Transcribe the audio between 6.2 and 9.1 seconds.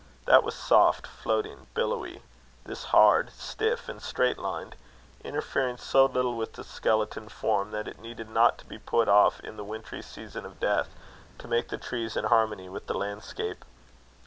with the skeleton form, that it needed not to be put